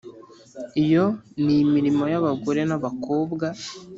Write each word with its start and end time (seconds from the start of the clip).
iyo 0.83 1.05
ni 1.43 1.53
imirimo 1.63 2.03
y’abagore 2.13 2.61
n’abakobwa. 2.69 3.45